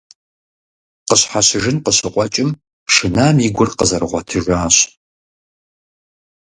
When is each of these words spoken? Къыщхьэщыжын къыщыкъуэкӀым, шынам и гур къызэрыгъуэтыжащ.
Къыщхьэщыжын 1.07 1.77
къыщыкъуэкӀым, 1.83 2.49
шынам 2.93 3.35
и 3.47 3.49
гур 3.55 3.69
къызэрыгъуэтыжащ. 3.77 4.75